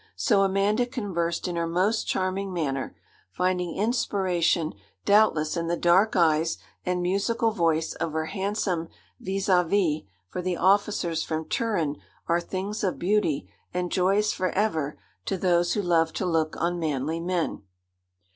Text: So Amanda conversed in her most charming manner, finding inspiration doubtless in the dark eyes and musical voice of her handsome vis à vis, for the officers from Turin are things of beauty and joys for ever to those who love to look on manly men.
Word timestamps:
So 0.15 0.41
Amanda 0.41 0.87
conversed 0.87 1.47
in 1.47 1.57
her 1.57 1.67
most 1.67 2.07
charming 2.07 2.51
manner, 2.51 2.95
finding 3.29 3.75
inspiration 3.77 4.73
doubtless 5.05 5.55
in 5.55 5.67
the 5.67 5.77
dark 5.77 6.15
eyes 6.15 6.57
and 6.83 7.03
musical 7.03 7.51
voice 7.51 7.93
of 7.93 8.13
her 8.13 8.25
handsome 8.25 8.87
vis 9.19 9.45
à 9.47 9.63
vis, 9.63 10.07
for 10.27 10.41
the 10.41 10.57
officers 10.57 11.21
from 11.21 11.45
Turin 11.45 11.97
are 12.25 12.41
things 12.41 12.83
of 12.83 12.97
beauty 12.97 13.47
and 13.75 13.91
joys 13.91 14.33
for 14.33 14.49
ever 14.53 14.97
to 15.25 15.37
those 15.37 15.73
who 15.73 15.83
love 15.83 16.13
to 16.13 16.25
look 16.25 16.57
on 16.59 16.79
manly 16.79 17.19
men. 17.19 17.61